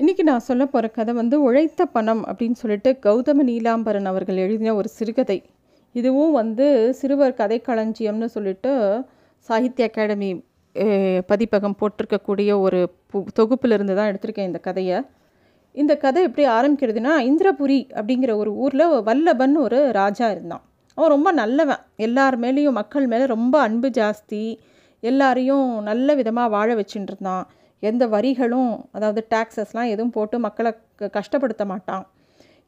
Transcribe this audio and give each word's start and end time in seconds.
இன்றைக்கி 0.00 0.22
நான் 0.22 0.44
சொல்ல 0.46 0.66
போகிற 0.66 0.86
கதை 0.88 1.12
வந்து 1.14 1.36
உழைத்த 1.42 1.84
பணம் 1.94 2.20
அப்படின்னு 2.26 2.58
சொல்லிட்டு 2.60 2.90
கௌதம 3.06 3.42
நீலாம்பரன் 3.48 4.08
அவர்கள் 4.10 4.36
எழுதின 4.36 4.74
ஒரு 4.74 4.88
சிறுகதை. 4.88 5.36
இதுவும் 5.92 6.32
வந்து 6.32 6.66
சிறுவர் 7.00 7.34
கதை 7.34 7.58
களஞ்சியம்னு 7.66 8.28
சொல்லிட்டு 8.36 8.70
சாகித்ய 9.48 9.88
அகாடமி 9.90 10.30
பதிப்பகம் 11.26 11.76
போட்டிருக்கக்கூடிய 11.80 12.58
ஒரு 12.60 12.80
பு 13.12 13.24
தொகுப்பிலிருந்து 13.40 13.96
தான் 13.98 14.10
எடுத்திருக்கேன் 14.12 14.50
இந்த 14.50 14.62
கதையை. 14.68 15.00
இந்த 15.74 15.96
கதை 16.06 16.24
எப்படி 16.30 16.48
ஆரம்பிக்கிறதுனா 16.56 17.12
இந்திரபுரி 17.28 17.80
அப்படிங்கிற 18.00 18.34
ஒரு 18.42 18.52
ஊரில் 18.64 18.86
வல்லபன் 19.10 19.56
ஒரு 19.66 19.92
ராஜா 20.00 20.28
இருந்தான். 20.30 20.64
அவன் 20.94 21.14
ரொம்ப 21.16 21.30
நல்லவன். 21.42 21.84
எல்லார் 22.08 22.40
மேலேயும் 22.40 22.80
மக்கள் 22.82 23.06
மேலே 23.06 23.26
ரொம்ப 23.36 23.54
அன்பு 23.68 23.90
ஜாஸ்தி. 24.00 24.44
எல்லாரையும் 25.00 25.68
நல்ல 25.82 26.14
விதமாக 26.14 26.54
வாழ 26.58 26.70
வச்சுட்டு 26.74 27.10
இருந்தான். 27.12 27.44
எந்த 27.80 28.06
வரிகளும் 28.06 28.84
அதாவது 28.92 29.26
டேக்ஸஸ்லாம் 29.30 29.86
எதுவும் 29.86 30.10
போட்டு 30.10 30.38
மக்களை 30.38 30.74
க- 30.96 31.10
கஷ்டப்படுத்த 31.12 31.64
மாட்டான். 31.64 32.10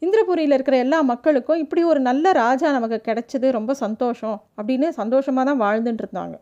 இந்திரபுரியில் 0.01 0.53
இருக்கிற 0.53 0.77
எல்லா 0.77 1.01
மக்களுக்கும் 1.01 1.59
இப்படி 1.59 1.85
ஒரு 1.85 2.01
நல்ல 2.01 2.33
ராஜா 2.33 2.71
நமக்கு 2.71 3.03
கிடைச்சது 3.05 3.51
ரொம்ப 3.51 3.75
சந்தோஷம் 3.75 4.43
அப்படின்னு 4.63 4.89
சந்தோஷமாக 4.89 5.55
தான் 5.55 5.61
வாழ்ந்துட்டு 5.61 5.99
இருந்தாங்க. 6.13 6.39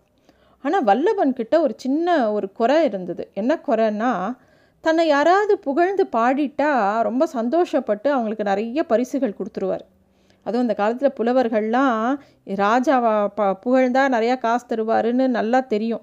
ஆனால் 0.62 0.84
வல்லபன் 0.84 1.32
கிட்ட 1.32 1.60
ஒரு 1.60 1.74
சின்ன 1.76 2.32
ஒரு 2.32 2.52
குறை 2.52 2.84
இருந்தது. 2.84 3.30
என்ன 3.34 3.60
குறைன்னா 3.66 4.36
தன்னை 4.80 5.06
யாராவது 5.06 5.58
புகழ்ந்து 5.58 6.08
பாடிட்டா 6.12 7.02
ரொம்ப 7.02 7.28
சந்தோஷப்பட்டு 7.34 8.08
அவங்களுக்கு 8.08 8.44
நிறைய 8.44 8.84
பரிசுகள் 8.84 9.34
கொடுத்துருவார். 9.38 9.80
அதுவும் 10.42 10.60
இந்த 10.60 10.74
காலத்தில் 10.74 11.12
புலவர்கள்லாம் 11.20 12.18
ராஜாவை 12.46 13.26
ப 13.34 13.54
புகழ்ந்தால் 13.54 14.10
நிறையா 14.10 14.38
காசு 14.38 14.66
தருவாருன்னு 14.66 15.26
நல்லா 15.26 15.60
தெரியும். 15.60 16.00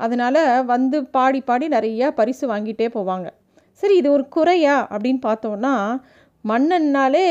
அதனால் 0.00 0.40
வந்து 0.72 0.96
பாடி 1.16 1.40
பாடி 1.40 1.66
நிறையா 1.76 2.08
பரிசு 2.20 2.44
வாங்கிட்டே 2.52 2.88
போவாங்க. 2.96 3.28
சரி 3.82 3.94
இது 4.00 4.08
ஒரு 4.16 4.24
குறையா? 4.36 4.76
அப்படின்னு 4.94 5.20
பார்த்தோன்னா 5.28 5.74
மன்னன்னாலே 6.44 7.26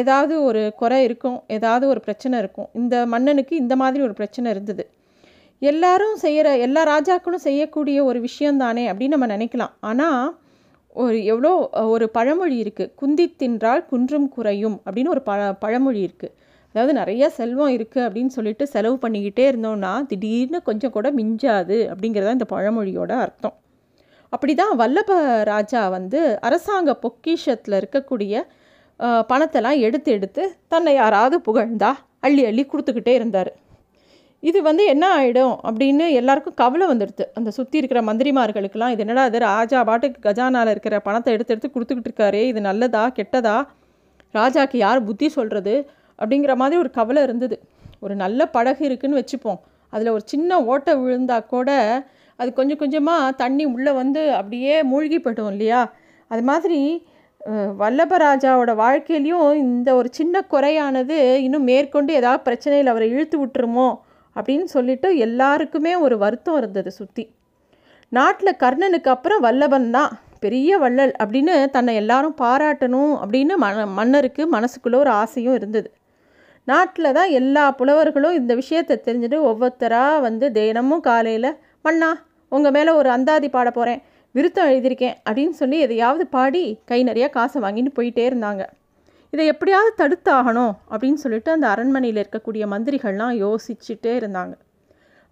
ஏதாவது 0.00 0.34
ஒரு 0.48 0.62
குறை 0.80 0.98
இருக்கும் 1.08 1.38
ஏதாவது 1.56 1.84
ஒரு 1.92 2.00
பிரச்சனை 2.06 2.36
இருக்கும். 2.42 2.68
இந்த 2.80 2.94
மன்னனுக்கு 3.12 3.54
இந்த 3.62 3.74
மாதிரி 3.82 4.02
ஒரு 4.08 4.14
பிரச்சனை 4.20 4.48
இருந்தது. 4.54 4.84
எல்லாரும் 5.62 6.16
செய்கிற 6.24 6.48
எல்லா 6.66 6.82
ராஜாக்களும் 6.94 7.46
செய்யக்கூடிய 7.48 7.98
ஒரு 8.10 8.18
விஷயந்தானே 8.28 8.84
அப்படின்னு 8.90 9.16
நம்ம 9.16 9.28
நினைக்கலாம். 9.36 9.74
ஆனால் 9.90 10.24
ஒரு 11.02 11.16
எவ்வளோ 11.32 11.52
ஒரு 11.94 12.06
பழமொழி 12.16 12.56
இருக்குது 12.64 12.92
குந்தி 13.00 13.24
தின்றால் 13.42 13.82
குன்றும் 13.92 14.28
குறையும் 14.34 14.76
அப்படின்னு 14.86 15.14
ஒரு 15.14 15.22
பழ 15.28 15.40
பழமொழி 15.64 16.00
இருக்குது 16.08 16.34
அதாவது 16.74 16.92
நிறைய 17.00 17.24
செல்வம் 17.38 17.72
இருக்குது 17.76 18.04
அப்படின்னு 18.04 18.32
சொல்லிட்டு 18.36 18.64
செலவு 18.74 18.96
பண்ணிக்கிட்டே 19.02 19.44
இருந்தோம்னா 19.50 19.92
திடீர்னு 20.10 20.58
கொஞ்சம் 20.68 20.94
கூட 20.96 21.08
மிஞ்சாது 21.18 21.76
அப்படிங்கிறதா 21.92 22.32
இந்த 22.38 22.48
பழமொழியோட 22.54 23.12
அர்த்தம். 23.24 23.54
அப்படி 24.32 24.52
தான் 24.60 24.74
வல்லப 24.80 25.10
ராஜா 25.52 25.82
வந்து 25.96 26.20
அரசாங்க 26.48 26.92
பொக்கிஷத்தில் 27.04 27.78
இருக்கக்கூடிய 27.80 28.42
பணத்தெல்லாம் 29.30 29.78
எடுத்து 29.86 30.10
எடுத்து 30.16 30.42
தன்னை 30.72 30.94
யாராவது 31.02 31.36
புகழ்ந்தா 31.46 31.92
அள்ளி 32.26 32.42
அள்ளி 32.50 32.64
கொடுத்துக்கிட்டே 32.72 33.14
இருந்தார். 33.20 33.52
இது 34.42 34.58
வந்து 34.68 34.84
என்ன 34.92 35.04
ஆகிடும் 35.18 35.54
அப்படின்னு 35.68 36.06
எல்லாருக்கும் 36.20 36.58
கவலை 36.62 36.86
வந்துடுது. 36.90 37.24
அந்த 37.38 37.50
சுற்றி 37.58 37.76
இருக்கிற 37.80 38.00
மந்திரிமார்களுக்கெல்லாம் 38.08 38.92
இது 38.94 39.02
என்னடா 39.04 39.24
இது 39.30 39.38
ராஜா 39.50 39.80
பாட்டுக்கு 39.88 40.18
கஜானாவில் 40.28 40.72
இருக்கிற 40.74 40.96
பணத்தை 41.08 41.32
எடுத்து 41.36 41.52
எடுத்து 41.54 41.70
கொடுத்துக்கிட்டு 41.74 42.10
இருக்காரு 42.10 42.40
இது 42.52 42.60
நல்லதா 42.70 43.04
கெட்டதா? 43.18 43.56
ராஜாக்கு 44.34 44.78
யார் 44.86 45.06
புத்தி 45.08 45.28
சொல்கிறது 45.38 45.74
அப்படிங்கிற 46.18 46.52
மாதிரி 46.62 46.76
ஒரு 46.82 46.90
கவலை 46.98 47.22
இருந்தது. 47.26 47.56
ஒரு 48.04 48.14
நல்ல 48.24 48.40
படகு 48.56 48.82
இருக்குதுன்னு 48.88 49.20
வச்சுப்போம். 49.22 49.60
அதில் 49.92 50.14
ஒரு 50.16 50.24
சின்ன 50.32 50.60
ஓட்டை 50.72 50.92
விழுந்தா 51.02 51.38
கூட 51.46 51.70
அது 52.38 52.50
கொஞ்சம் 52.58 52.80
கொஞ்சமாக 52.80 53.34
தண்ணி 53.42 53.64
உள்ளே 53.74 53.92
வந்து 53.98 54.22
அப்படியே 54.38 54.76
மூழ்கி 54.90 55.18
போய்டும் 55.18 55.50
இல்லையா? 55.54 55.80
அது 56.30 56.42
மாதிரி 56.50 56.78
வல்லபராஜாவோட 57.80 58.72
வாழ்க்கையிலையும் 58.82 59.48
இந்த 59.64 59.88
ஒரு 59.98 60.08
சின்ன 60.18 60.42
குறையானது 60.52 61.16
இன்னும் 61.46 61.68
மேற்கொண்டு 61.70 62.12
ஏதாவது 62.20 62.44
பிரச்சனையில் 62.46 62.92
அவரை 62.92 63.08
இழுத்து 63.14 63.36
விட்டுருமோ 63.40 63.88
அப்படின்னு 64.36 64.66
சொல்லிட்டு 64.76 65.08
எல்லாருக்குமே 65.26 65.92
ஒரு 66.04 66.16
வருத்தம் 66.22 66.58
இருந்தது 66.60 66.90
சுற்றி 66.98 67.24
நாட்டில் 68.12 68.60
கர்ணனுக்கு 68.62 69.10
அப்புறம் 69.14 69.44
வல்லபன் 69.46 69.88
தான். 69.96 70.12
பெரிய 70.44 70.78
வள்ளல் 70.82 71.12
அப்படின்னு 71.22 71.54
தன்னை 71.76 71.92
எல்லாரும் 72.00 72.36
பாராட்டணும் 72.40 73.12
அப்படின்னு 73.22 73.54
மன 73.64 73.86
மன்னருக்கு 73.98 74.42
மனசுக்குள்ளே 74.56 74.98
ஒரு 75.04 75.12
ஆசையும் 75.22 75.56
இருந்தது. 75.60 75.88
நாட்டில் 76.68 77.12
தான் 77.12 77.30
எல்லா 77.30 77.64
புலவர்களும் 77.70 78.36
இந்த 78.40 78.52
விஷயத்தை 78.54 78.94
தெரிஞ்சுட்டு 79.06 79.38
ஒவ்வொருத்தராக 79.50 80.20
வந்து 80.20 80.46
தினமும் 80.52 81.04
காலையில் 81.08 81.50
மண்ணா 81.84 82.10
உங்கள் 82.52 82.74
மேலே 82.76 82.90
ஒரு 82.90 83.08
அந்தாதி 83.10 83.48
பாட 83.48 83.68
போகிறேன் 83.70 84.00
விருத்தம் 84.34 84.70
எழுதியிருக்கேன் 84.70 85.16
அப்படின்னு 85.26 85.54
சொல்லி 85.58 85.78
எதையாவது 85.78 86.24
பாடி 86.26 86.62
கை 86.84 86.98
நிறையா 87.04 87.28
காசை 87.30 87.58
வாங்கிட்டு 87.62 87.90
போயிட்டே 87.98 88.24
இருந்தாங்க. 88.30 88.62
இதை 89.32 89.44
எப்படியாவது 89.46 89.92
தடுத்தாகணும் 90.00 90.74
அப்படின்னு 90.90 91.20
சொல்லிட்டு 91.24 91.50
அந்த 91.50 91.66
அரண்மனையில் 91.68 92.20
இருக்கக்கூடிய 92.22 92.64
மந்திரிகள்லாம் 92.72 93.34
யோசிச்சுட்டே 93.44 94.12
இருந்தாங்க. 94.20 94.54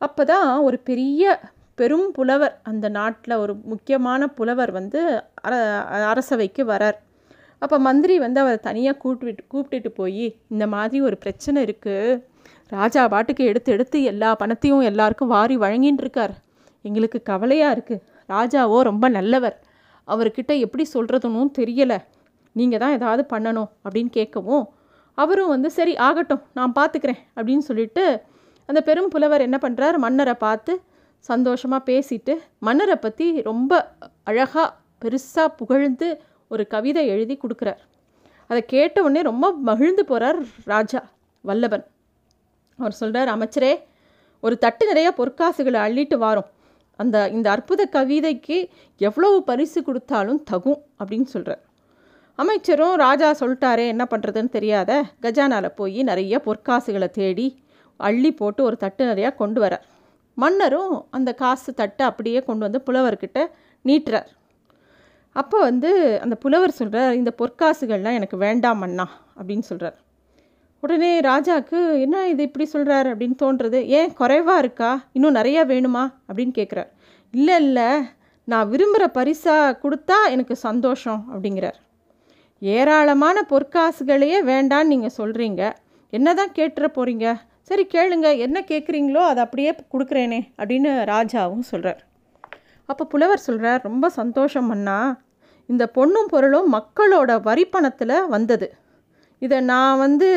அப்போ 0.01 0.23
தான் 0.25 0.49
ஒரு 0.59 0.79
பெரிய 0.79 1.41
பெரும் 1.75 2.09
புலவர் 2.13 2.55
அந்த 2.63 2.87
நாட்டில் 2.89 3.41
ஒரு 3.43 3.53
முக்கியமான 3.65 4.27
புலவர் 4.39 4.71
வந்து 4.71 5.01
அர 5.47 5.55
அரசவைக்கு 6.13 6.65
வரார். 6.65 6.99
அப்போ 7.63 7.77
மந்திரி 7.87 8.15
வந்து 8.25 8.39
அவரை 8.43 8.59
தனியாக 8.69 8.97
கூப்பிட்டு 9.03 9.43
கூப்பிட்டுட்டு 9.53 9.91
போய் 10.01 10.27
இந்த 10.53 10.65
மாதிரி 10.75 11.01
ஒரு 11.09 11.17
பிரச்சனை 11.25 11.59
இருக்குது 11.67 12.21
ராஜா 12.73 13.03
பாட்டுக்கு 13.13 13.43
எடுத்து 13.51 13.71
எடுத்து 13.75 13.99
எல்லா 14.13 14.31
பணத்தையும் 14.41 14.87
எல்லாருக்கும் 14.91 15.33
வாரி 15.35 15.57
வழங்கின்னு 15.65 16.03
இருக்கார். 16.05 16.35
எங்களுக்கு 16.85 17.19
கவலையாக 17.31 17.75
இருக்குது 17.77 18.03
ராஜாவோ 18.29 18.79
ரொம்ப 18.91 19.07
நல்லவர். 19.17 19.57
அவர்கிட்ட 20.09 20.53
எப்படி 20.67 20.85
சொல்கிறதுன்னு 20.95 21.51
தெரியலை. 21.59 21.99
நீங்கள் 22.57 22.83
தான் 22.83 22.95
ஏதாவது 22.99 23.23
பண்ணணும் 23.35 23.71
அப்படின்னு 23.85 24.11
கேட்கவும் 24.19 24.65
அவரும் 25.19 25.53
வந்து 25.55 25.69
சரி 25.79 25.95
ஆகட்டும் 26.07 26.43
நான் 26.59 26.77
பார்த்துக்கிறேன் 26.79 27.21
அப்படின்னு 27.37 27.65
சொல்லிட்டு 27.69 28.05
அந்த 28.69 28.81
பெரும் 28.89 29.13
புலவர் 29.15 29.47
என்ன 29.47 29.57
பண்ணுறார் 29.65 29.97
மன்னரை 30.05 30.35
பார்த்து 30.45 30.73
சந்தோஷமாக 31.29 31.87
பேசிட்டு 31.91 32.35
மன்னரை 32.59 32.97
பற்றி 32.97 33.27
ரொம்ப 33.43 33.73
அழகாக 34.31 34.69
பெருசாக 35.03 35.49
புகழ்ந்து 35.59 36.09
ஒரு 36.53 36.65
கவிதை 36.75 37.03
எழுதி 37.15 37.35
கொடுக்குறார். 37.43 37.81
அதை 38.51 38.61
கேட்ட 38.75 38.97
உடனே 39.07 39.21
ரொம்ப 39.31 39.47
மகிழ்ந்து 39.71 40.05
போகிறார் 40.11 40.39
ராஜா 40.73 41.01
வல்லபன். 41.45 41.85
அவர் 42.79 42.99
சொல்கிறார் 43.01 43.31
அமைச்சரே 43.35 43.73
ஒரு 44.43 44.55
தட்டு 44.65 44.85
நிறைய 44.91 45.09
பொற்காசுகளை 45.19 45.79
அள்ளிட்டு 45.87 46.17
வாரோம். 46.25 46.49
அந்த 46.99 47.17
இந்த 47.37 47.47
அற்புத 47.57 47.83
கவிதைக்கு 47.97 48.57
எவ்வளவு 49.01 49.37
பரிசு 49.51 49.81
கொடுத்தாலும் 49.87 50.41
தகும் 50.51 50.81
அப்படின்னு 51.01 51.29
சொல்கிறார் 51.35 51.63
அமைச்சரும் 52.39 52.95
ராஜா 53.03 53.29
சொல்லிட்டாரே 53.41 53.85
என்ன 53.95 54.05
பண்ணுறதுன்னு 54.11 54.51
தெரியாத 54.57 54.91
கஜானால 55.25 55.67
போய் 55.79 55.99
நிறைய 56.11 56.35
பொற்காசுகளை 56.47 57.09
தேடி 57.19 57.47
அள்ளி 58.01 58.31
போட்டு 58.41 58.61
ஒரு 58.69 58.77
தட்டு 58.85 59.03
நிறையா 59.11 59.31
கொண்டு 59.41 59.61
வரார் 59.65 59.85
மன்னரும் 60.37 60.95
அந்த 61.17 61.31
காசு 61.43 61.71
தட்டை 61.81 62.05
அப்படியே 62.11 62.41
கொண்டு 62.49 62.63
வந்து 62.67 62.81
புலவர்கிட்ட 62.87 63.41
நீட்டுறார். 63.85 64.31
அப்போ 65.33 65.61
வந்து 65.61 66.21
அந்த 66.21 66.35
புலவர் 66.35 66.71
சொல்கிறார் 66.71 67.15
இந்த 67.15 67.35
பொற்காசுகள்லாம் 67.39 68.13
எனக்கு 68.13 68.37
வேண்டாம் 68.37 68.81
அண்ணா 68.81 69.07
அப்படின்னு 69.41 69.59
சொல்கிறார் 69.59 69.99
உடனே 70.81 71.21
ராஜாவுக்கு 71.21 72.01
என்ன 72.01 72.29
இது 72.29 72.43
இப்படி 72.43 72.65
சொல்கிறார் 72.65 73.07
அப்படின்னு 73.07 73.37
தோன்றது 73.43 73.87
ஏன் 73.87 74.15
குறைவாக 74.15 74.59
இருக்கா? 74.59 75.05
இன்னும் 75.13 75.35
நிறையா 75.35 75.63
வேணுமா? 75.67 76.05
அப்படின்னு 76.29 76.55
கேட்குறார் 76.55 76.91
இல்லை 77.31 77.57
இல்லை 77.57 77.89
நான் 78.45 78.71
விரும்புகிற 78.71 79.07
பரிசாக 79.07 79.79
கொடுத்தா 79.83 80.17
எனக்கு 80.31 80.57
சந்தோஷம் 80.57 81.21
அப்படிங்கிறார். 81.33 81.79
ஏராளமான 82.59 83.47
பொற்காசுகளையே 83.49 84.41
வேண்டான்னு 84.45 84.83
நீங்கள் 84.85 85.17
சொல்கிறீங்க 85.17 85.73
என்ன 86.11 86.35
தான் 86.35 86.53
கேட்டுற 86.55 86.87
போகிறீங்க 86.97 87.35
சரி 87.63 87.87
கேளுங்க. 87.95 88.39
என்ன 88.39 88.61
கேட்குறீங்களோ 88.69 89.23
அதை 89.31 89.43
அப்படியே 89.43 89.75
கொடுக்குறேனே 89.93 90.41
அப்படின்னு 90.59 91.05
ராஜாவும் 91.05 91.69
சொல்கிறார் 91.71 92.12
அப்போ 92.93 93.05
புலவர் 93.13 93.47
சொல்கிறார் 93.49 93.81
ரொம்ப 93.89 94.07
சந்தோஷம் 94.21 94.71
அண்ணா. 94.75 94.99
இந்த 95.69 95.85
பொண்ணும் 95.97 96.31
பொருளும் 96.33 96.69
மக்களோட 96.77 97.33
வரி 97.49 97.65
பணத்தில் 97.75 98.15
வந்தது. 98.35 98.67
இதை 99.43 99.59
நான் 99.71 100.01
வந்து 100.05 100.29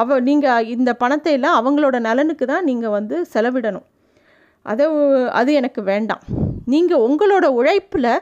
அவ 0.00 0.18
நீங்கள் 0.28 0.68
இந்த 0.74 0.90
பணத்தை 1.02 1.32
எல்லாம் 1.38 1.58
அவங்களோட 1.60 1.96
நலனுக்கு 2.08 2.44
தான் 2.52 2.66
நீங்கள் 2.70 2.94
வந்து 2.98 3.16
செலவிடணும். 3.32 3.86
அதை 4.66 4.84
அது 5.40 5.50
எனக்கு 5.60 5.80
வேண்டாம். 5.92 6.22
நீங்கள் 6.72 7.04
உங்களோட 7.06 7.46
உழைப்பில் 7.60 8.12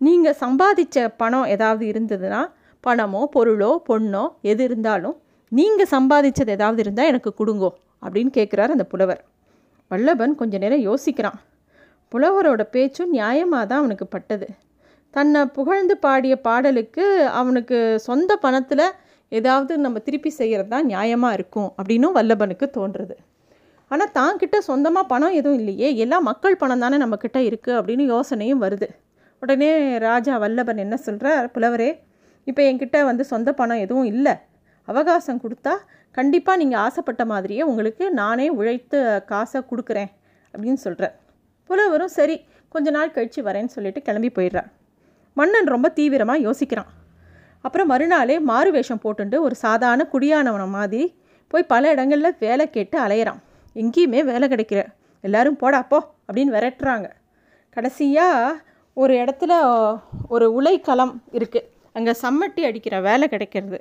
நீங்கள் 0.00 0.38
சம்பாதிச்ச 0.42 1.06
பணம் 1.22 1.48
ஏதாவது 1.54 1.84
இருந்ததுன்னா 1.92 2.42
பணமோ 2.84 3.22
பொருளோ 3.34 3.70
பொண்ணோ 3.88 4.24
எது 4.50 4.62
இருந்தாலும் 4.68 5.16
நீங்கள் 5.52 5.92
சம்பாதிச்சது 5.94 6.52
ஏதாவது 6.56 6.80
இருந்தால் 6.84 7.10
எனக்கு 7.12 7.30
கொடுங்கோ 7.40 7.70
அப்படின்னு 8.04 8.32
கேட்குறாரு 8.38 8.76
அந்த 8.76 8.86
புலவர். 8.92 9.20
வல்லபன் 9.90 10.34
கொஞ்ச 10.40 10.54
நேரம் 10.64 10.86
யோசிக்கிறான். 10.88 11.38
புலவரோட 12.12 12.62
பேச்சும் 12.74 13.14
நியாயமாக 13.16 13.64
தான் 13.70 13.80
அவனுக்கு 13.82 14.06
பட்டது. 14.14 14.46
தன்னை 15.14 15.40
புகழ்ந்து 15.56 15.94
பாடிய 16.04 16.34
பாடலுக்கு 16.46 17.04
அவனுக்கு 17.40 17.78
சொந்த 18.08 18.32
பணத்தில் 18.44 18.86
ஏதாவது 19.32 19.72
நம்ம 19.84 19.98
திருப்பி 20.06 20.30
செய்கிறது 20.38 20.70
தான் 20.74 20.88
நியாயமாக 20.92 21.36
இருக்கும் 21.38 21.68
அப்படின்னும் 21.78 22.16
வல்லபனுக்கு 22.18 22.66
தோன்றுறது 22.76 23.16
ஆனால் 23.90 24.12
தான்கிட்ட 24.18 24.56
சொந்தமாக 24.68 25.10
பணம் 25.12 25.36
எதுவும் 25.38 25.58
இல்லையே 25.60 25.88
எல்லாம் 26.04 26.26
மக்கள் 26.30 26.60
பணம் 26.62 26.82
தானே 26.84 26.96
நம்மக்கிட்ட 27.02 27.38
இருக்குது 27.48 27.76
அப்படின்னு 27.78 28.04
யோசனையும் 28.14 28.62
வருது. 28.64 28.88
உடனே 29.42 29.70
ராஜா 30.06 30.34
வல்லபன் 30.44 30.82
என்ன 30.84 30.96
சொல்கிறார் 31.06 31.46
புலவரே 31.54 31.90
இப்போ 32.46 32.62
என்கிட்ட 32.68 32.98
வந்து 33.10 33.24
சொந்த 33.32 33.50
பணம் 33.60 33.82
எதுவும் 33.84 34.08
இல்லை. 34.12 34.34
அவகாசம் 34.88 35.42
கொடுத்தா 35.44 35.74
கண்டிப்பாக 36.18 36.60
நீங்கள் 36.62 36.82
ஆசைப்பட்ட 36.86 37.24
மாதிரியே 37.32 37.62
உங்களுக்கு 37.70 38.04
நானே 38.20 38.46
உழைத்து 38.58 38.98
காசை 39.32 39.60
கொடுக்குறேன் 39.70 40.10
அப்படின்னு 40.54 40.80
சொல்கிறேன் 40.86 41.14
புலவரும் 41.70 42.14
சரி 42.18 42.36
கொஞ்ச 42.74 42.88
நாள் 42.96 43.14
கழித்து 43.16 43.40
வரேன்னு 43.48 43.74
சொல்லிட்டு 43.76 44.00
கிளம்பி 44.06 44.30
போயிடுறார் 44.36 44.70
மன்னன் 45.38 45.68
ரொம்ப 45.74 45.88
தீவிரமாக 45.98 46.44
யோசிக்கிறான். 46.46 46.90
அப்புறம் 47.64 47.88
மறுநாளே 47.92 48.36
மாறு 48.50 48.70
வேஷம் 48.76 49.00
போட்டுண்டு 49.02 49.36
ஒரு 49.46 49.54
சாதாரண 49.64 50.02
குடியானவன 50.12 50.64
மாதிரி 50.76 51.02
போய் 51.52 51.70
பல 51.72 51.90
இடங்களில் 51.94 52.38
வேலை 52.44 52.64
கேட்டு 52.76 52.96
அலையிறான். 53.04 53.40
எங்கேயுமே 53.76 54.20
வேலை 54.30 54.46
கிடைக்கிற 54.52 54.80
எல்லாரும் 55.24 55.58
போடாப்போ 55.62 55.98
அப்படின்னு 56.26 56.54
விரட்டுறாங்க. 56.56 57.08
கடைசியாக 57.76 58.56
ஒரு 58.96 59.14
இடத்துல 59.22 59.52
ஒரு 60.34 60.46
உலைக்களம் 60.58 61.14
இருக்குது 61.38 61.68
அங்கே 61.96 62.12
சம்மட்டி 62.22 62.62
அடிக்கிற 62.68 62.96
வேலை 63.08 63.26
கிடைக்கிறது. 63.34 63.78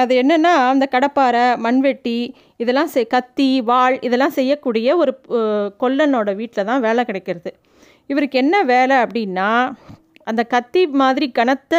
அது 0.00 0.12
என்னென்னா 0.22 0.52
அந்த 0.72 0.84
கடப்பாறை 0.94 1.44
மண்வெட்டி 1.64 2.18
இதெல்லாம் 2.62 2.90
செய் 2.94 3.12
கத்தி 3.14 3.48
வாள் 3.70 3.96
இதெல்லாம் 4.06 4.36
செய்யக்கூடிய 4.38 4.96
ஒரு 5.02 5.12
கொல்லனோட 5.82 6.30
வீட்டில் 6.40 6.68
தான் 6.70 6.84
வேலை 6.86 7.02
கிடைக்கிறது. 7.08 7.50
இவருக்கு 8.10 8.38
என்ன 8.42 8.56
வேலை 8.74 8.96
அப்படின்னா 9.04 9.48
அந்த 10.30 10.42
கத்தி 10.54 10.82
மாதிரி 11.02 11.26
கனத்த 11.38 11.74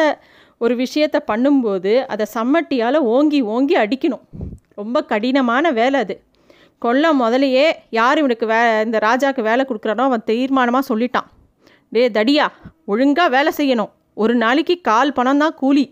ஒரு 0.64 0.74
விஷயத்தை 0.84 1.20
பண்ணும்போது 1.32 1.94
அதை 2.14 2.26
சம்மட்டியால் 2.38 3.00
ஓங்கி 3.14 3.40
ஓங்கி 3.54 3.76
அடிக்கணும். 3.84 4.26
ரொம்ப 4.80 4.98
கடினமான 5.12 5.72
வேலை 5.80 6.00
அது. 6.04 6.16
கொல்ல 6.84 7.14
முதலையே 7.22 7.66
யார் 7.98 8.20
இவனுக்கு 8.22 8.46
வே 8.52 8.60
இந்த 8.86 8.98
ராஜாவுக்கு 9.08 9.44
வேலை 9.50 9.64
கொடுக்குறானோ 9.70 10.06
அவன் 10.10 10.28
தீர்மானமாக 10.30 10.90
சொல்லிட்டான். 10.92 11.28
டே 11.96 12.04
தடியா 12.18 12.46
ஒழுங்காக 12.92 13.34
வேலை 13.36 13.52
செய்யணும். 13.60 13.92
ஒரு 14.24 14.34
நாளைக்கு 14.44 14.76
கால் 14.90 15.16
பணம் 15.18 15.42
தான் 15.44 15.58
கூலி. 15.62 15.86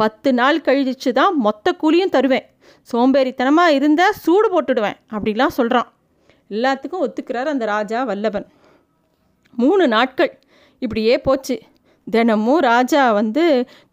பத்து 0.00 0.28
நாள் 0.40 0.64
கழிச்சு 0.66 1.10
தான் 1.20 1.34
மொத்த 1.46 1.72
கூலியும் 1.82 2.14
தருவேன். 2.16 2.46
சோம்பேறித்தனமாக 2.88 3.76
இருந்தால் 3.78 4.18
சூடு 4.24 4.48
போட்டுடுவேன் 4.54 4.98
அப்படிலாம் 5.14 5.56
சொல்கிறான் 5.58 5.88
எல்லாத்துக்கும் 6.50 7.04
ஒத்துக்கிறார் 7.06 7.52
அந்த 7.52 7.64
ராஜா 7.74 7.98
வல்லபன் 8.10 8.46
மூணு 9.58 9.84
நாட்கள். 9.94 10.32
இப்படியே 10.82 11.14
போச்சு. 11.26 11.56
தினமும் 12.06 12.60
ராஜா 12.70 13.02
வந்து 13.20 13.44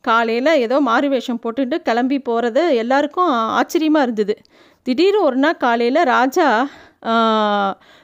காலையில் 0.07 0.51
ஏதோ 0.65 0.77
மாறு 0.89 1.07
வேஷம் 1.13 1.41
போட்டுட்டு 1.43 1.77
கிளம்பி 1.87 2.17
போகிறது 2.27 2.61
எல்லாருக்கும் 2.81 3.31
ஆச்சரியமாக 3.59 4.05
இருந்தது. 4.07 4.35
திடீர்னு 4.87 5.19
ஒரு 5.29 5.37
நாள் 5.43 5.61
காலையில் 5.65 6.01
ராஜா 6.13 6.47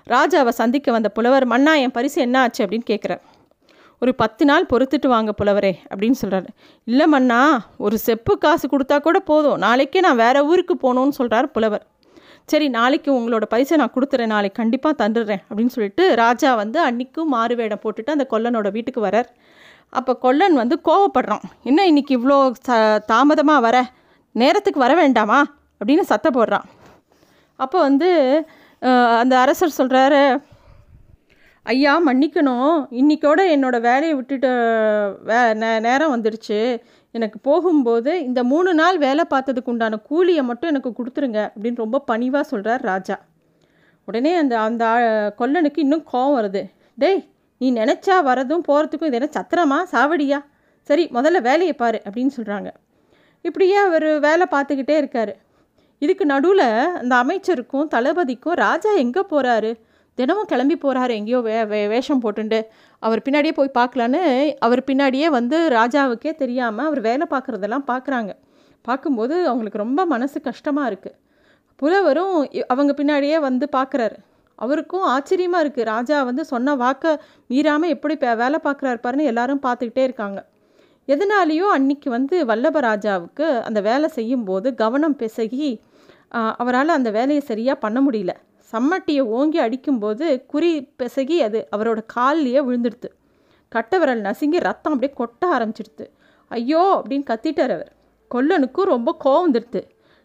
ராஜாவை 0.07 0.51
சந்திக்க 0.61 0.87
வந்த 0.95 1.09
புலவர் 1.17 1.45
மன்னா 1.53 1.73
என் 1.83 1.95
பரிசு 1.97 2.17
என்ன 2.25 2.37
ஆச்சு? 2.43 2.61
அப்படின்னு 2.65 2.89
கேட்குறார் 2.91 3.21
ஒரு 4.01 4.11
பத்து 4.21 4.43
நாள் 4.49 4.67
பொறுத்துட்டு 4.71 5.07
வாங்க 5.13 5.31
புலவரே 5.39 5.71
அப்படின்னு 5.91 6.17
சொல்கிறாரு 6.21 6.49
இல்லை 6.87 7.05
மன்னா 7.13 7.39
ஒரு 7.85 7.97
செப்பு 8.05 8.33
காசு 8.43 8.65
கொடுத்தா 8.71 8.97
கூட 9.07 9.17
போதும். 9.29 9.59
நாளைக்கே 9.65 9.99
நான் 10.05 10.21
வேறு 10.23 10.39
ஊருக்கு 10.51 10.75
போகணுன்னு 10.83 11.17
சொல்கிறார் 11.19 11.47
புலவர். 11.55 11.83
சரி 12.51 12.67
நாளைக்கு 12.77 13.09
உங்களோட 13.17 13.45
பைசை 13.53 13.77
நான் 13.81 13.93
கொடுத்துறேன். 13.95 14.31
நாளைக்கு 14.35 14.59
கண்டிப்பாக 14.61 14.95
தந்துடுறேன் 15.01 15.41
அப்படின்னு 15.49 15.73
சொல்லிட்டு 15.75 16.03
ராஜா 16.23 16.49
வந்து 16.61 16.79
அன்றைக்கும் 16.87 17.31
மாறு 17.35 17.55
வேடம் 17.59 17.83
போட்டுட்டு 17.83 18.15
அந்த 18.15 18.25
கொல்லனோட 18.33 18.69
வீட்டுக்கு 18.77 19.01
வரார். 19.07 19.29
அப்போ 19.99 20.11
கொல்லன் 20.25 20.59
வந்து 20.61 20.75
கோவப்படுறான். 20.89 21.45
என்ன 21.69 21.85
இன்னைக்கு 21.91 22.13
இவ்வளோ 22.19 22.37
ச 22.67 22.77
தாமதமாக 23.11 23.65
வர? 23.67 23.77
நேரத்துக்கு 24.35 24.79
வர 24.85 24.93
வேண்டாமா? 25.01 25.39
அப்படின்னு 25.81 26.03
சத்த 26.11 26.27
போடுறான். 26.37 26.65
அப்போ 27.59 27.77
வந்து 27.87 28.09
அந்த 29.21 29.33
அரசர் 29.43 29.79
சொல்கிறாரு 29.79 30.21
ஐயா 31.65 31.91
மன்னிக்கணும். 32.05 32.77
இன்றைக்கோட 32.99 33.41
என்னோடய 33.55 33.85
வேலையை 33.87 34.13
விட்டுட்டு 34.15 34.49
வே 35.27 35.39
நே 35.53 35.67
நேரம் 35.79 36.13
வந்துடுச்சு. 36.13 36.57
எனக்கு 37.11 37.37
போகும்போது 37.39 38.11
இந்த 38.23 38.43
மூணு 38.43 38.71
நாள் 38.73 38.97
வேலை 38.97 39.23
பார்த்ததுக்கு 39.33 39.71
உண்டான 39.73 39.99
கூலியை 40.09 40.43
மட்டும் 40.43 40.71
எனக்கு 40.71 40.91
கொடுத்துருங்க 40.97 41.39
அப்படின்னு 41.51 41.81
ரொம்ப 41.83 41.99
பணிவாக 41.99 42.43
சொல்கிறார் 42.43 42.81
ராஜா. 42.81 43.17
உடனே 44.07 44.31
அந்த 44.35 44.55
அந்த 44.59 44.85
கொல்லனுக்கு 45.39 45.83
இன்னும் 45.85 46.03
கோவம் 46.13 46.35
வருது. 46.39 46.63
டேய் 46.97 47.21
நீ 47.57 47.69
நினச்சா 47.73 48.17
வரதும் 48.29 48.65
போகிறதுக்கும் 48.69 49.11
இது 49.11 49.19
என்ன 49.19 49.29
சத்திரமா? 49.37 49.79
சாவடியா? 49.93 50.39
சரி 50.89 51.05
முதல்ல 51.13 51.41
வேலையை 51.49 51.73
பாரு 51.73 52.01
அப்படின்னு 52.07 52.35
சொல்கிறாங்க 52.37 52.69
இப்படியே 53.41 53.77
அவர் 53.87 54.09
வேலை 54.27 54.47
பார்த்துக்கிட்டே 54.51 54.97
இருக்கார். 55.03 55.33
இதுக்கு 56.01 56.25
நடுவில் 56.25 56.67
அந்த 57.01 57.13
அமைச்சருக்கும் 57.23 57.87
தளபதிக்கும் 57.95 58.59
ராஜா 58.65 58.91
எங்கே 59.05 59.23
போகிறாரு 59.31 59.71
தினமும் 60.17 60.49
கிளம்பி 60.51 60.75
போகிறாரு 60.83 61.13
எங்கேயோ 61.19 61.39
வே 61.47 61.55
வே 61.71 61.79
வேஷம் 61.93 62.21
போட்டுண்டு. 62.23 62.59
அவர் 63.03 63.23
பின்னாடியே 63.25 63.53
போய் 63.59 63.77
பார்க்கலான்னு 63.79 64.21
அவர் 64.65 64.81
பின்னாடியே 64.89 65.27
வந்து 65.37 65.57
ராஜாவுக்கே 65.77 66.31
தெரியாமல் 66.41 66.87
அவர் 66.89 67.01
வேலை 67.09 67.25
பார்க்குறதெல்லாம் 67.33 67.85
பார்க்குறாங்க. 67.91 68.31
பார்க்கும்போது 68.87 69.35
அவங்களுக்கு 69.49 69.83
ரொம்ப 69.85 70.01
மனசு 70.13 70.37
கஷ்டமாக 70.49 70.89
இருக்குது 70.91 71.17
புலவரும் 71.79 72.35
அவங்க 72.73 72.91
பின்னாடியே 72.99 73.37
வந்து 73.47 73.65
பார்க்குறாரு. 73.77 74.17
அவருக்கும் 74.59 75.05
ஆச்சரியமாக 75.13 75.63
இருக்குது 75.63 75.87
ராஜா 75.93 76.17
வந்து 76.29 76.43
சொன்ன 76.51 76.75
வாக்கை 76.81 77.11
மீறாமல் 77.51 77.93
எப்படி 77.95 78.15
வேலை 78.43 78.57
பார்க்குறாரு 78.67 78.99
பாருன்னு 79.05 79.29
எல்லாரும் 79.31 79.63
பார்த்துக்கிட்டே 79.67 80.03
இருக்காங்க. 80.07 80.39
எதனாலேயும் 81.07 81.73
அன்னைக்கு 81.77 82.09
வந்து 82.17 82.35
வல்லபராஜாவுக்கு 82.49 83.47
அந்த 83.67 83.79
வேலை 83.89 84.07
செய்யும்போது 84.17 84.67
கவனம் 84.81 85.17
பிசகி 85.21 85.71
அவரால் 86.61 86.97
அந்த 86.99 87.09
வேலையை 87.17 87.41
சரியாக 87.51 87.83
பண்ண 87.85 87.99
முடியல. 88.07 88.33
சம்மட்டியை 88.71 89.23
ஓங்கி 89.37 89.59
அடிக்கும்போது 89.59 90.45
குறி 90.45 90.71
பிசகி 90.99 91.37
அது 91.47 91.67
அவரோட 91.75 91.99
கால்லையே 92.15 92.61
விழுந்துடுது 92.67 93.09
கட்டவரல் 93.71 94.23
நசுங்கி 94.27 94.59
ரத்தம் 94.59 94.93
அப்படியே 94.93 95.13
கொட்ட 95.19 95.43
ஆரம்பிச்சிடுது 95.55 96.05
ஐயோ 96.51 96.81
அப்படின்னு 96.97 97.25
கத்திட்டார் 97.31 97.73
அவர். 97.77 97.91
கொல்லனுக்கும் 98.33 98.91
ரொம்ப 98.93 99.09
கோவம் 99.23 99.45
வந்துடுது 99.47 99.81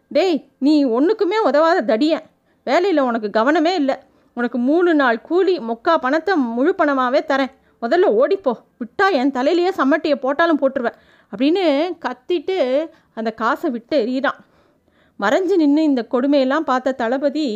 டேய் 0.07 0.37
நீ 0.59 0.73
ஒன்றுக்குமே 0.85 1.37
உதவாத 1.49 1.79
தடியன். 1.81 2.25
வேலையில் 2.67 2.99
உனக்கு 2.99 3.29
கவனமே 3.39 3.73
இல்லை. 3.73 3.95
உனக்கு 4.37 4.57
மூணு 4.57 4.91
நாள் 4.93 5.21
கூலி 5.21 5.55
மொக்கா 5.59 5.93
பணத்தை 5.97 6.35
முழு 6.35 6.75
பணமாகவே 6.77 7.21
தரேன். 7.27 7.53
முதல்ல 7.81 8.07
ஓடிப்போ. 8.21 8.53
விட்டா 8.79 9.05
என் 9.11 9.31
தலையிலேயே 9.31 9.71
சம்மட்டியை 9.77 10.15
போட்டாலும் 10.15 10.59
போட்டுருவேன். 10.61 10.97
அப்படின்னு 11.31 11.63
கத்திட்டு 12.05 12.57
அந்த 13.13 13.31
காசை 13.31 13.69
விட்டு 13.69 13.95
எறிகிறான் 14.05 14.39
மறைஞ்சு 15.19 15.55
நின்று 15.61 15.83
இந்த 15.83 16.01
கொடுமையெல்லாம் 16.11 16.67
பார்த்த 16.71 16.97
தளபதி 17.01 17.47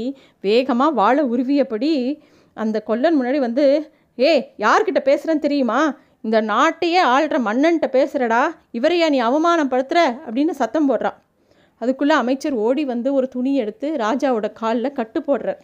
வேகமாக 0.41 0.97
வாழை 0.99 1.23
உருவியபடி 1.23 1.93
அந்த 2.57 2.77
கொல்லன் 2.89 3.17
முன்னாடி 3.19 3.39
வந்து 3.47 3.65
ஏ 4.19 4.31
யார்கிட்ட 4.57 4.99
பேசுகிறேன்னு 5.09 5.45
தெரியுமா? 5.47 5.81
இந்த 6.21 6.37
நாட்டையே 6.41 7.01
ஆள்ற 7.15 7.35
மன்னன்ட்ட 7.47 7.87
பேசுகிறடா 7.97 8.41
இவரையா 8.77 9.07
நீ 9.09 9.19
அவமானப்படுத்துகிற 9.21 10.01
அப்படின்னு 10.25 10.53
சத்தம் 10.61 10.87
போடுறான். 10.89 11.17
அதுக்குள்ளே 11.81 12.15
அமைச்சர் 12.15 12.55
ஓடி 12.65 12.83
வந்து 12.85 13.09
ஒரு 13.13 13.27
துணி 13.27 13.51
எடுத்து 13.55 13.87
ராஜாவோட 13.99 14.47
காலில் 14.53 14.97
கட்டு 14.99 15.19
போடுறார். 15.27 15.61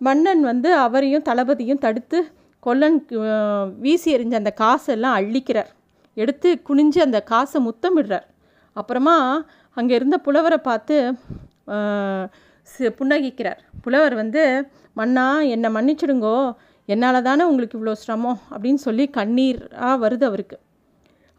மன்னன் 0.00 0.42
வந்து 0.50 0.70
அவரையும் 0.86 1.26
தளபதியும் 1.28 1.82
தடுத்து 1.84 2.18
கொல்லன் 2.60 2.98
வீசி 3.84 4.08
எறிஞ்ச 4.16 4.34
அந்த 4.34 4.52
காசெல்லாம் 4.62 5.16
அள்ளிக்கிறார். 5.18 5.70
எடுத்து 6.14 6.48
குனிஞ்சு 6.68 7.00
அந்த 7.06 7.20
காசை 7.32 7.58
முத்தமிடுறார். 7.66 8.26
அப்புறமா 8.76 9.16
அங்கே 9.78 9.94
இருந்த 9.98 10.16
புலவரை 10.26 10.58
பார்த்து 10.68 10.96
புன்னகிக்கிறார். 12.98 13.60
புலவர் 13.84 14.14
வந்து 14.22 14.42
மன்னா 14.98 15.26
என்னை 15.54 15.68
மன்னிச்சிடுங்கோ. 15.76 16.38
என்னால் 16.88 17.26
தானே 17.28 17.42
உங்களுக்கு 17.50 17.76
இவ்வளோ 17.78 17.94
சிரமம்? 18.02 18.38
அப்படின்னு 18.52 18.80
சொல்லி 18.86 19.04
கண்ணீராக 19.18 19.94
வருது 20.04 20.24
அவருக்கு. 20.30 20.56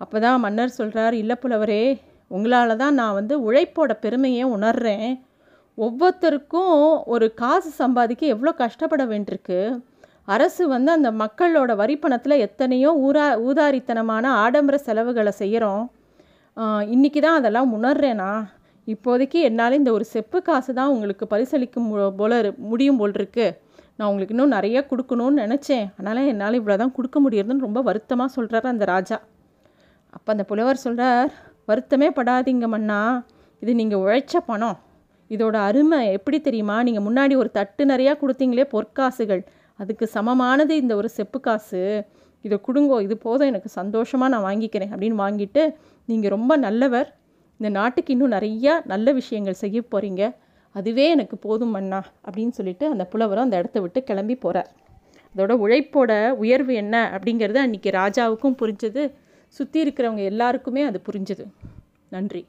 அப்போ 0.01 0.17
தான் 0.25 0.43
மன்னர் 0.45 0.77
சொல்கிறார் 0.79 1.15
இல்லை 1.21 1.35
புலவரே 1.43 1.83
உங்களால் 2.31 2.79
தான் 2.83 2.97
நான் 2.99 3.17
வந்து 3.19 3.35
உழைப்போட 3.47 3.91
பெருமையை 4.03 4.43
உணர்கிறேன் 4.55 5.11
ஒவ்வொருத்தருக்கும் 5.77 6.75
ஒரு 7.13 7.27
காசு 7.41 7.69
சம்பாதிக்க 7.81 8.33
எவ்வளோ 8.35 8.51
கஷ்டப்பட 8.63 9.03
வேண்டியிருக்கு. 9.11 9.59
அரசு 10.35 10.63
வந்து 10.73 10.89
அந்த 10.97 11.09
மக்களோட 11.21 11.71
வரிப்பணத்தில் 11.81 12.43
எத்தனையோ 12.47 12.89
ஊரா 13.07 13.27
ஊதாரித்தனமான 13.47 14.25
ஆடம்பர 14.43 14.77
செலவுகளை 14.87 15.33
செய்கிறோம் 15.41 15.85
இன்றைக்கி 16.93 17.19
தான் 17.25 17.37
அதெல்லாம் 17.39 17.73
உணர்றேனா? 17.77 18.29
இப்போதைக்கு 18.87 19.39
என்னால் 19.47 19.77
இந்த 19.79 19.89
ஒரு 19.97 20.05
செப்பு 20.13 20.37
காசு 20.47 20.71
தான் 20.79 20.91
உங்களுக்கு 20.93 21.25
பரிசளிக்கும் 21.33 21.89
போல 22.19 22.39
முடியும் 22.71 22.99
போல் 23.01 23.13
இருக்கு 23.19 23.45
நான் 23.97 24.07
உங்களுக்கு 24.09 24.33
இன்னும் 24.35 24.55
நிறைய 24.55 24.77
கொடுக்கணும்னு 24.89 25.41
நினச்சேன். 25.43 25.85
அதனால் 25.97 26.29
என்னால் 26.31 26.57
இவ்வளோ 26.59 26.77
தான் 26.81 26.93
கொடுக்க 26.97 27.17
முடியறதுன்னு 27.25 27.65
ரொம்ப 27.67 27.81
வருத்தமாக 27.89 28.29
சொல்கிறார் 28.35 28.67
அந்த 28.73 28.85
ராஜா. 28.93 29.17
அப்போ 30.15 30.29
அந்த 30.33 30.43
புலவர் 30.51 30.83
சொல்கிறார் 30.85 31.31
வருத்தமே 31.71 32.07
படாதீங்க 32.19 32.67
மண்ணா 32.75 32.99
இது 33.61 33.71
நீங்கள் 33.81 34.01
உழைச்ச 34.03 34.35
பணம். 34.49 34.77
இதோட 35.31 35.55
அருமை 35.69 35.99
எப்படி 36.17 36.37
தெரியுமா? 36.47 36.77
நீங்கள் 36.87 37.05
முன்னாடி 37.07 37.33
ஒரு 37.41 37.49
தட்டு 37.59 37.85
நிறையா 37.91 38.13
கொடுத்தீங்களே 38.21 38.65
பொற்காசுகள். 38.75 39.43
அதுக்கு 39.79 40.05
சமமானது 40.15 40.73
இந்த 40.83 40.93
ஒரு 41.01 41.09
செப்பு 41.17 41.39
காசு. 41.47 41.83
இதை 42.45 42.57
கொடுங்கோ. 42.67 42.97
இது 43.05 43.15
போதும். 43.27 43.49
எனக்கு 43.51 43.69
சந்தோஷமாக 43.79 44.31
நான் 44.33 44.45
வாங்கிக்கிறேன். 44.49 44.91
அப்படின்னு 44.93 45.17
வாங்கிட்டு 45.25 45.63
நீங்கள் 46.09 46.33
ரொம்ப 46.35 46.53
நல்லவர். 46.65 47.09
இந்த 47.59 47.69
நாட்டுக்கு 47.79 48.11
இன்னும் 48.13 48.35
நிறையா 48.37 48.73
நல்ல 48.91 49.11
விஷயங்கள் 49.19 49.61
செய்ய 49.63 49.79
போகிறீங்க 49.93 50.23
அதுவே 50.75 51.05
எனக்கு 51.15 51.35
போதும் 51.45 51.73
அண்ணா 51.73 51.99
அப்படின்னு 52.27 52.53
சொல்லிட்டு 52.57 52.85
அந்த 52.93 53.03
புலவரும் 53.05 53.45
அந்த 53.47 53.57
இடத்த 53.61 53.79
விட்டு 53.79 53.99
கிளம்பி 54.09 54.35
போகிறார் 54.35 54.69
அதோட 55.33 55.53
உழைப்போட 55.65 56.11
உயர்வு 56.43 56.73
என்ன 56.83 56.95
அப்படிங்கிறது 57.15 57.59
அன்றைக்கி 57.65 57.89
ராஜாவுக்கும் 58.01 58.57
புரிஞ்சது. 58.61 59.03
சுற்றி 59.55 59.79
இருக்கிறவங்க 59.83 60.23
எல்லாருக்குமே 60.31 60.81
அது 60.89 60.99
புரிஞ்சுது. 61.07 61.45
நன்றி. 62.09 62.41